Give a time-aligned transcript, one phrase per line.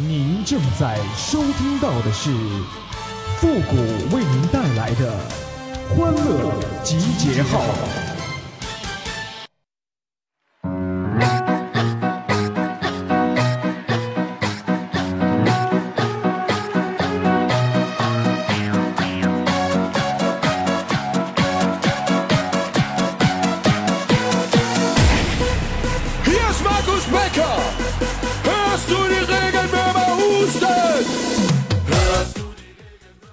[0.00, 2.30] 您正在收听到的是
[3.38, 3.76] 复古
[4.14, 5.12] 为您带来的
[5.88, 6.54] 欢乐
[6.84, 7.64] 集结号。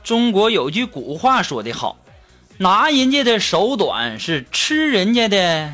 [0.06, 1.98] 中国有句古话说得好，
[2.60, 5.74] 拿人家的手短是吃人家的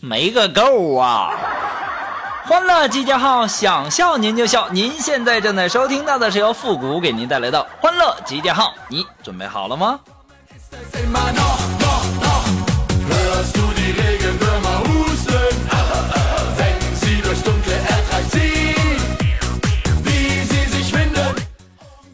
[0.00, 1.30] 没个够啊！
[2.46, 4.68] 欢乐集结号，想笑您就笑。
[4.70, 10.00] 您现在正在收听到的是由复古给您带来的欢乐集结号，你准备好了吗？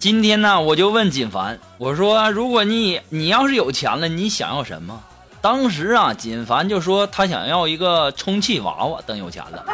[0.06, 5.02] 今天呢，我就问锦凡，我说如果你你要是有钱了，你想要什么？
[5.40, 9.64] 当时啊，锦凡就说他想要一个充气娃娃，等有钱了。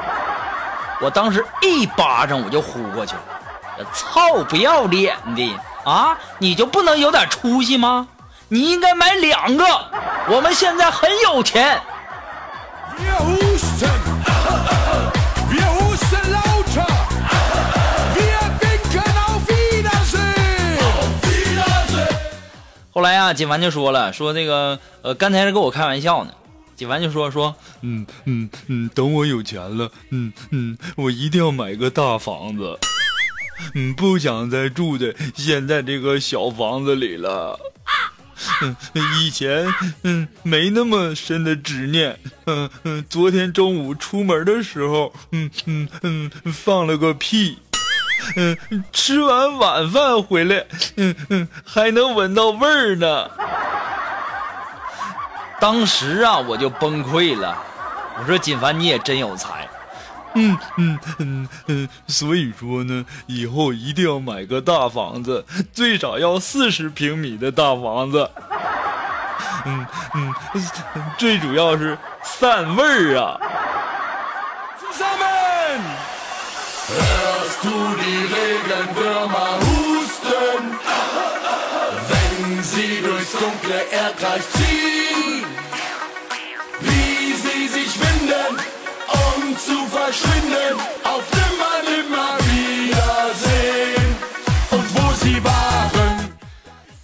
[1.02, 6.16] 我当时一巴掌我就呼过去了，操不要脸的啊！
[6.38, 8.08] 你就不能有点出息吗？
[8.48, 9.66] 你应该买两个。
[10.30, 11.78] 我们现在很有钱。
[23.02, 26.32] 后来啊，锦凡就说了，说这个呃，刚才是跟我开玩笑呢。
[26.76, 32.78] 锦凡就说说，嗯嗯嗯，等我有钱了，嗯嗯，我一定要买个大房子，
[33.74, 37.58] 嗯，不想再住在现在这个小房子里了。
[39.20, 39.66] 以前
[40.04, 42.16] 嗯没那么深的执念，
[42.46, 47.58] 嗯嗯，昨天中午出门的时候，嗯嗯嗯，放了个屁。
[48.36, 48.56] 嗯，
[48.92, 50.64] 吃完晚饭回来，
[50.96, 53.30] 嗯嗯，还能闻到味儿呢。
[55.60, 57.56] 当时啊，我就崩溃了。
[58.18, 59.68] 我说锦凡，你也真有才。
[60.34, 68.30] 嗯嗯嗯嗯，所以说呢，以后一定要买个大房子，最少要四十平米的大房子。
[69.64, 70.34] 嗯嗯，
[71.18, 73.38] 最主要是散味儿啊。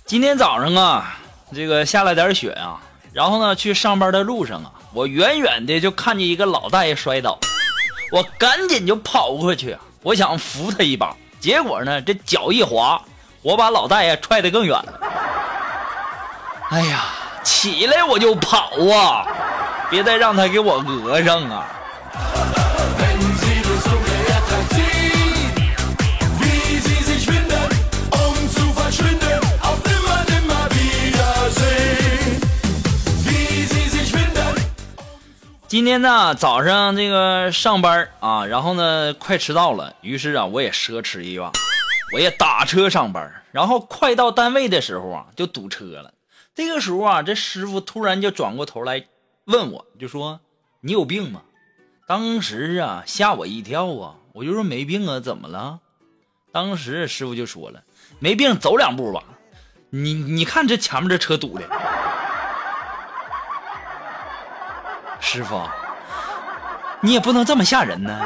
[0.04, 1.16] 今天早上啊，
[1.54, 2.80] 这个下了点雪啊，
[3.12, 7.38] 然后呢，去上班的路上啊，我远远的就看见一个老大爷摔倒，
[8.10, 9.76] 我赶紧就跑过去，
[10.08, 12.98] 我想扶他一把，结果呢，这脚一滑，
[13.42, 15.00] 我把老大爷踹得更远了。
[16.70, 17.04] 哎呀，
[17.44, 19.26] 起来我就跑啊，
[19.90, 21.66] 别再让他给我讹上啊！
[35.68, 41.52] 今天呢，早上这个上班啊，然后呢，快迟到了，于是啊，我也奢侈一把，
[42.14, 43.44] 我也打车上班。
[43.52, 46.14] 然后快到单位的时候啊，就堵车了。
[46.54, 49.04] 这个时候啊，这师傅突然就转过头来
[49.44, 50.40] 问我，就说
[50.80, 51.42] ：“你有病吗？”
[52.08, 55.80] 当时啊，吓我一跳啊，我就说：“没病啊，怎么了？”
[56.50, 57.82] 当时师傅就说了
[58.20, 59.22] ：“没病，走两步吧。
[59.90, 61.68] 你你看这前面这车堵的。”
[65.20, 65.60] 师傅，
[67.00, 68.18] 你也不能这么吓人呢。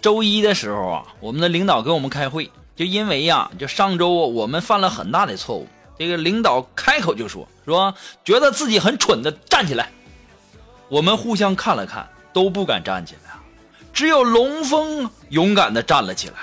[0.00, 7.92] 周一的时候啊，我们的领导给我们开会，就因为呀，就上周我们犯了很大的错误，这个领导开口就说，说
[8.24, 9.90] 觉得自己很蠢的站起来。
[10.88, 13.32] 我们互相看了看，都不敢站起来。
[13.98, 16.34] 只有龙峰勇敢地站了起来。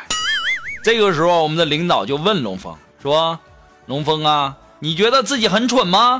[0.84, 3.40] 这个时候，我们的领导就问龙峰说
[3.88, 6.20] ：“龙峰啊，你觉得自己很蠢吗？”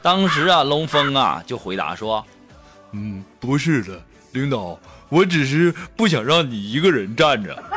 [0.00, 2.24] 当时啊，龙峰啊就回答说
[2.92, 4.00] ：“嗯，不是的，
[4.32, 4.78] 领导，
[5.10, 7.62] 我只是不想让你一个人站着。”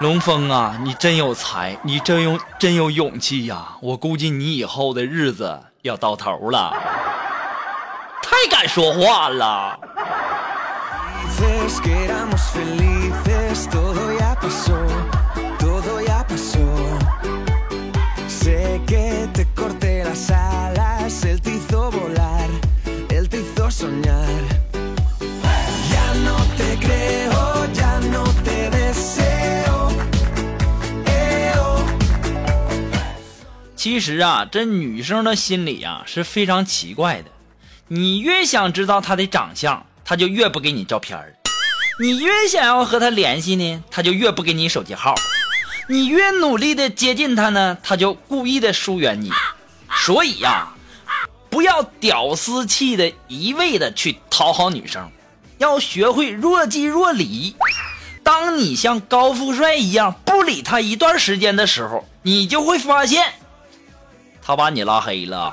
[0.00, 3.68] 龙峰啊，你真有才，你真有真有勇气呀！
[3.80, 6.76] 我估计你以后的日子要到头了。
[8.22, 9.78] 太敢说话了。
[33.76, 37.30] 其实啊，这女生的心理啊是非常奇怪的。
[37.92, 41.24] 你越想知道他的长相，他就越不给你照片儿；
[41.98, 45.12] 你越想要和他联系呢，他就越不给你手机号；
[45.88, 49.32] 你越努力的接近他呢，他就故意的疏远你。
[49.90, 50.68] 所以呀，
[51.50, 55.10] 不要屌丝气的一味的去讨好女生，
[55.58, 57.56] 要学会若即若离。
[58.22, 63.32] 当你像高富帅一样不理他一段时间的时候，你就会发现。
[64.40, 65.52] 他把你拉黑了。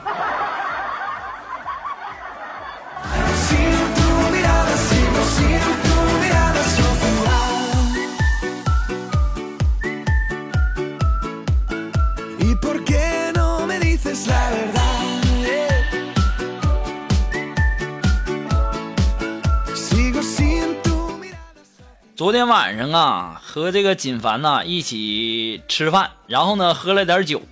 [22.17, 27.43] 昨天晚上啊，和这个锦凡呐一起吃饭，然后呢喝了点酒。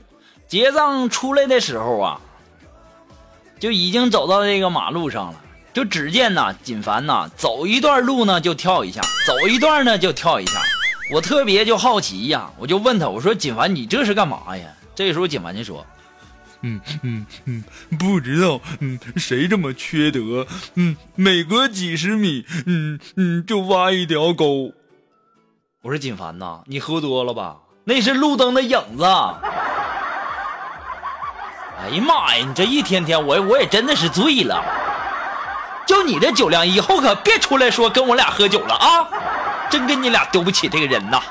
[0.48, 2.20] 结账出来的时候啊，
[3.60, 5.40] 就已经走到这个马路上了。
[5.72, 10.60] 就只见呐，锦凡呐，走一段路呢就跳一下，走一段呢就跳一下。
[11.12, 14.64] 我特别就好奇呀，我就问他，我说锦凡，你这是干嘛呀？
[14.96, 15.86] 这时候锦凡就说
[16.62, 17.64] ：“嗯嗯嗯，
[18.00, 20.48] 不知道，嗯，谁这么缺德？
[20.76, 24.72] 嗯，每隔几十米，嗯嗯，就挖一条沟。”
[25.84, 27.58] 我说锦凡呐，你喝多了吧？
[27.84, 29.04] 那是路灯的影子。
[31.78, 32.44] 哎呀妈呀！
[32.48, 34.64] 你这一天天，我我也真的是醉了。
[35.86, 39.08] 就你这酒量，以后可别出来说跟我俩喝酒了啊！
[39.70, 41.22] 真跟你俩丢不起这个人呐。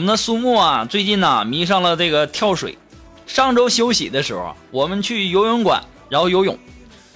[0.00, 2.78] 我们的苏木啊，最近呢迷上了这个跳水。
[3.26, 6.58] 上周休息的时候，我们去游泳馆，然后游泳。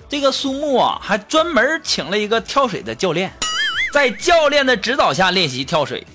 [0.07, 3.33] 这个苏木啊，还专门请了一个跳水的教练，
[3.91, 6.07] 在教练的指导下练习跳水。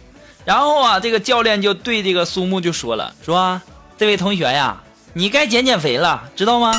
[0.46, 3.60] 然后啊，这个教练就对这个苏木就说了：“说
[3.98, 4.80] 这位同学呀，
[5.14, 6.72] 你该减减肥了，知道吗？”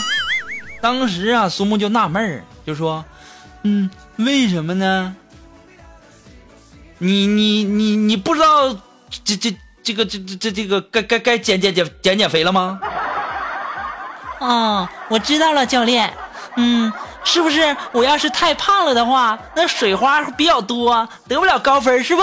[0.80, 3.04] 当时啊，苏木就纳闷儿，就说
[3.64, 5.16] ：“嗯，为什么呢？
[6.98, 8.72] 你你你你不知道
[9.24, 12.80] 这这？”这个这这这这个该该该减减减减减肥了吗？
[14.38, 16.12] 哦，我知道了，教练。
[16.56, 16.92] 嗯，
[17.22, 22.22] 是不是我要是太胖了的话，那水花比较多，得不了高分，是不？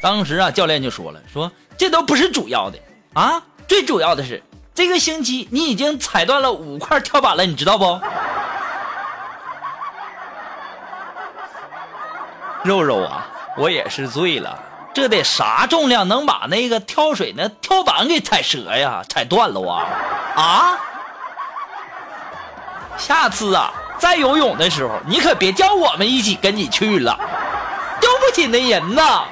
[0.00, 2.78] 当时啊，教练就说了，说这都不是主要的
[3.12, 4.42] 啊，最主要的是
[4.74, 8.00] 这个星期你已经踩断了五块跳板了，你知道不？
[12.64, 13.26] 肉肉啊，
[13.56, 14.58] 我也是醉了。
[15.00, 19.02] 这得啥重量能把那个跳水那跳板给踩折呀？
[19.08, 19.84] 踩断了哇！
[20.36, 20.78] 啊！
[22.98, 27.18] 下次啊，再游泳的时候，你可别叫我们一起跟你去了，
[27.98, 29.24] 丢不起那人呐。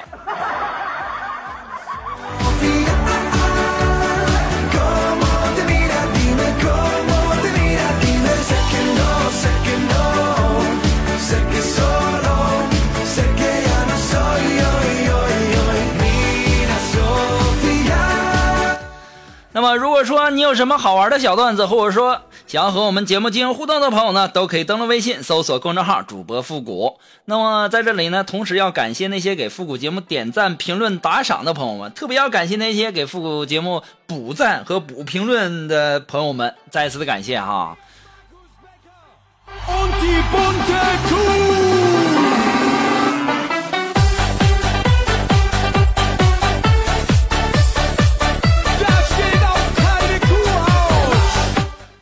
[20.29, 26.99] 你有什么好玩的小段子，或者说想要和我们节目进行互动的朋友呢，都可以登录微信搜索公众号“主播复古”。
[27.25, 37.77] 那么在这里呢，同时要感谢那些给复古节目点赞、评论、打赏的朋友们，特别要感谢那些给复古节目补赞和补评论的朋友们，再次的感谢哈。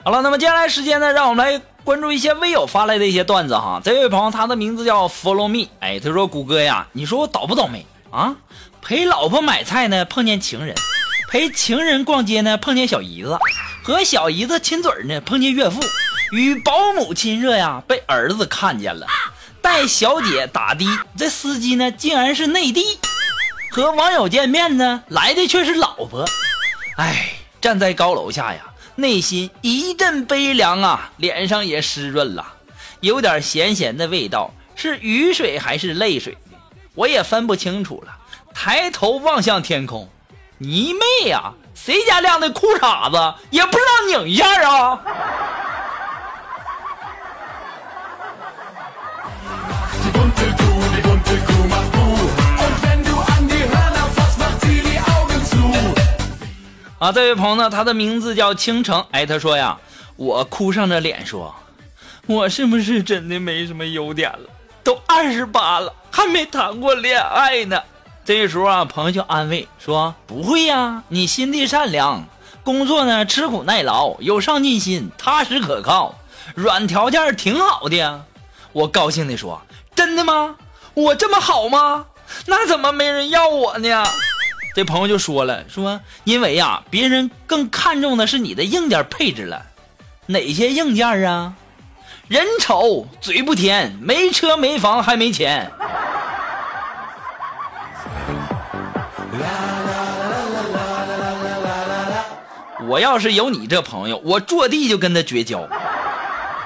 [0.07, 3.81] 好了，那么接下来时间呢，让我们来关注一些微友发来的一些段子哈。
[3.83, 8.33] 这位朋友，他的名字叫 Follow Me，哎，他说：“谷歌呀，你说我倒不倒霉啊？
[8.81, 10.73] 陪老婆买菜呢，碰见情人；
[11.29, 13.37] 陪情人逛街呢，碰见小姨子；
[13.83, 15.81] 和小姨子亲嘴呢，碰见岳父；
[16.31, 19.05] 与保姆亲热呀，被儿子看见了；
[19.61, 20.85] 带小姐打的，
[21.17, 22.97] 这司机呢，竟然是内地；
[23.71, 26.25] 和网友见面呢，来的却是老婆。
[26.95, 28.61] 哎，站在高楼下呀。”
[28.97, 32.45] 内心一阵悲凉啊，脸上也湿润了，
[32.99, 36.35] 有点咸咸的味道，是雨水还是泪水
[36.95, 38.17] 我也分不清楚了。
[38.55, 40.09] 抬头望向天空，
[40.57, 41.53] 你妹呀！
[41.75, 44.99] 谁家晾的裤衩子也不知道拧一下啊！
[56.99, 59.05] 啊，这位朋友呢，他的名字叫倾城。
[59.11, 59.77] 哎，他说呀，
[60.15, 61.53] 我哭丧着脸说，
[62.25, 64.49] 我是不是真的没什么优点了？
[64.83, 67.79] 都二十八了，还没谈过恋爱呢。
[68.25, 72.25] 这时候啊，朋友就安慰说，不会呀，你心地善良，
[72.63, 76.15] 工作呢吃苦耐劳，有上进心，踏实可靠，
[76.55, 78.21] 软条件挺好的呀。
[78.73, 79.61] 我高兴地说，
[79.93, 80.55] 真的吗？
[80.95, 82.07] 我这么好吗？
[82.47, 84.03] 那怎么没人要我呢？
[84.77, 89.65] 这朋友就说了，说因为呀，别人更看重的是你的硬件配置了。
[90.27, 91.55] 哪些硬件啊？
[92.27, 95.71] 人丑嘴不甜，没车没房还没钱。
[102.87, 105.61] 我要是有你这朋友，我坐地就跟他绝交。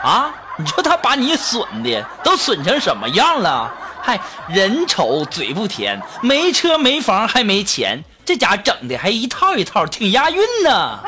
[0.03, 3.73] 啊，你说他把你损的都损成什么样了？
[4.01, 10.99] 还人丑嘴不甜，没车没房还没钱，这家整的还一套一套，挺押韵呢。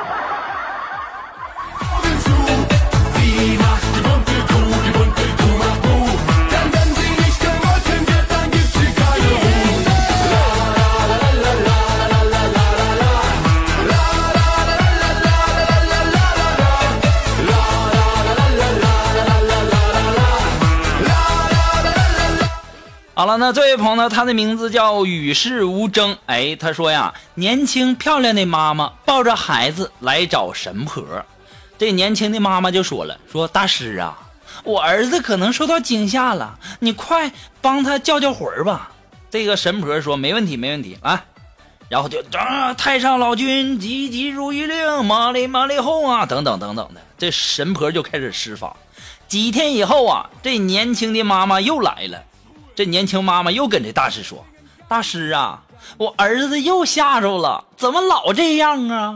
[23.24, 24.10] 好了，那这位朋友呢？
[24.10, 26.18] 他的名字叫与世无争。
[26.26, 31.02] 哎，他说呀，年轻漂亮的妈妈抱着孩子来找神婆。
[31.78, 34.20] 这年轻的妈妈就说了：“说大师啊，
[34.66, 38.92] 我儿子可能受到惊吓了，你快帮他叫叫魂吧。”
[39.32, 41.24] 这个神婆说：“没问题，没问题啊。”
[41.88, 48.76] 然后就啊，太上老君急急如律令，麻利麻利后啊，等等等等的，这神婆就开始施法。
[49.30, 52.22] 几天以后啊，这年轻的妈妈又来了。
[52.76, 54.44] 这年轻妈妈又跟这大师说
[54.90, 55.62] ：“大师啊，
[55.98, 59.14] 我儿子又吓着了，怎么老这样啊？”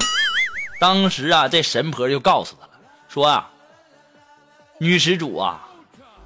[0.79, 2.73] 当时啊，这神婆就告诉他了，
[3.09, 3.49] 说啊
[4.77, 5.59] ：“女施主啊，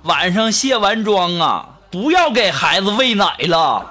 [0.03, 3.85] 晚上卸完妆啊，不要给孩子喂奶了。”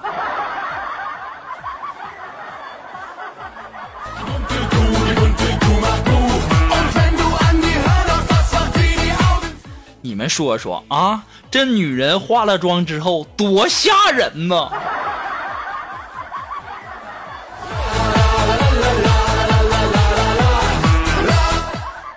[10.03, 14.71] 你们说说啊，这女人化了妆之后多吓人呢！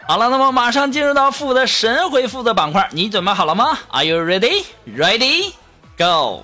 [0.05, 4.63] 好了，那么马上进入到负责神回复的板块，你准备好了吗？Are you ready?
[4.85, 5.53] Ready?
[5.97, 6.43] Go!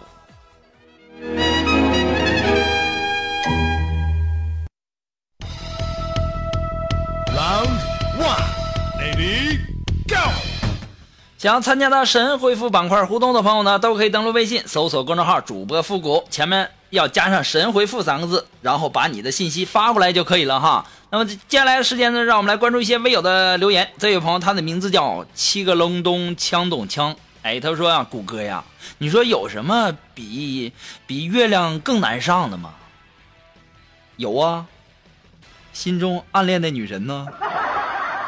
[11.40, 20.86] 想要参加到神回复板块互动的朋友呢，都可以登录微信搜索公众号“主播复古”，前面要加上“神回复”三个字，然后把你的信息发过来就可以了哈。
[21.10, 23.90] 那么接下来的时间呢，让我们来关注一些微友的留言。
[23.98, 28.62] 这位朋友他的名字叫七个隆咚枪咚枪，哎，他说啊，谷歌呀，
[28.98, 30.74] 你说有什么比
[31.08, 32.74] 比月亮更难上的吗？
[34.18, 34.66] 有啊，
[35.72, 37.26] 心中暗恋的女神呢？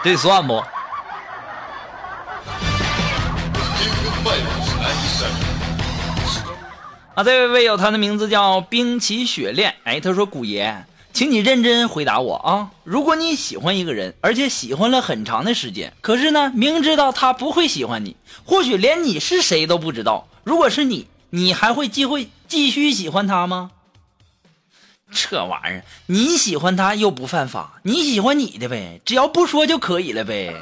[0.02, 0.64] 这算不？
[7.14, 9.76] 啊，这位微友，他的名字叫冰奇雪恋。
[9.84, 12.70] 哎，他说：“古爷，请你认真回答我啊！
[12.84, 20.28] 如果你喜欢一个人，而且喜欢了很长的时间，可是呢，明知道他不会喜欢你，或许连你是谁都不知道。
[20.44, 23.72] 如果是你，你还会继会继续喜欢他吗？
[25.12, 30.56] 这玩意儿，你喜欢他又不犯法，你喜欢你的呗，只要不说就可以了呗。”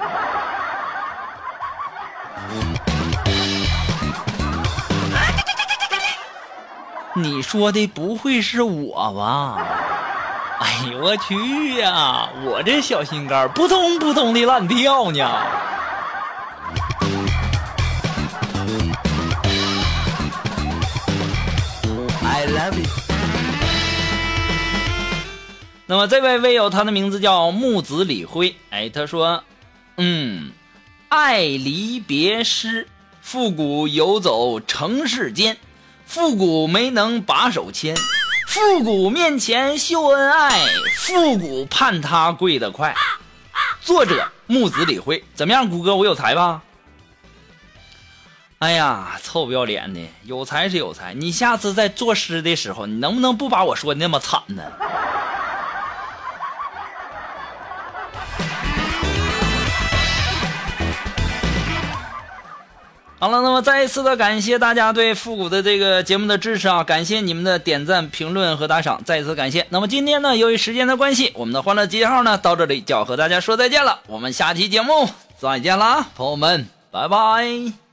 [7.23, 9.57] 你说的不会是我吧？
[10.59, 12.29] 哎呦我去呀！
[12.43, 15.25] 我这小心肝扑通扑通的乱跳呢。
[22.21, 22.89] I love you。
[25.85, 28.55] 那么这位微友，他的名字叫木子李辉。
[28.69, 29.43] 哎，他说
[29.95, 30.51] ：“嗯，
[31.07, 32.87] 爱离别诗，
[33.21, 35.57] 复古游走城市间。”
[36.09, 37.95] 复古没能把手牵，
[38.47, 40.59] 复古面前秀恩爱，
[40.97, 42.95] 复古盼他跪得快。
[43.79, 46.63] 作者木子李辉，怎么样，谷歌我有才吧？
[48.57, 54.63] 哎呀，臭不要脸的，有才是有才，你下次在作诗的时候，你能不能不把我说的那么惨呢？
[63.19, 66.81] 好了，那么再一次的感谢大家对复古的这个节目的支持啊！
[66.85, 69.67] 感谢你们的点赞、评论和打赏，再一次感谢。
[69.69, 73.99] 那么今天呢，由于时间的关系，我们的欢乐集结号呢到这里就要和大家说再见了。
[74.07, 77.88] 我们下期节目再见啦，朋友们，拜拜。